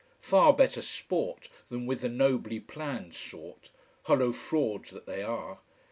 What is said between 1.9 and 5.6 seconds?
the nobly planned sort: hollow frauds that they are.